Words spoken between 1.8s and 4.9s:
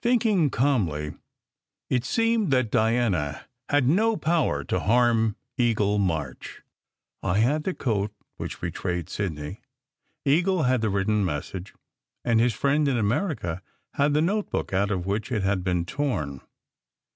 it seemed that Diana had no power to